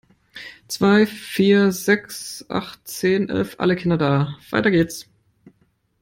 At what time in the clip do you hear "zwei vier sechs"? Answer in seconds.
0.67-2.43